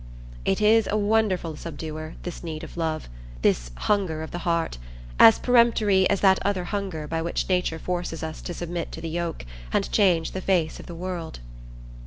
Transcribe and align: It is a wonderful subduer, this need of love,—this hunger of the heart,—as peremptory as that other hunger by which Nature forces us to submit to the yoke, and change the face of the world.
It 0.45 0.61
is 0.61 0.87
a 0.89 0.97
wonderful 0.97 1.55
subduer, 1.55 2.15
this 2.23 2.43
need 2.43 2.63
of 2.63 2.75
love,—this 2.75 3.69
hunger 3.75 4.23
of 4.23 4.31
the 4.31 4.39
heart,—as 4.39 5.37
peremptory 5.37 6.09
as 6.09 6.21
that 6.21 6.39
other 6.43 6.63
hunger 6.63 7.07
by 7.07 7.21
which 7.21 7.47
Nature 7.47 7.77
forces 7.77 8.23
us 8.23 8.41
to 8.41 8.53
submit 8.55 8.91
to 8.93 9.01
the 9.01 9.09
yoke, 9.09 9.45
and 9.71 9.91
change 9.91 10.31
the 10.31 10.41
face 10.41 10.79
of 10.79 10.87
the 10.87 10.95
world. 10.95 11.37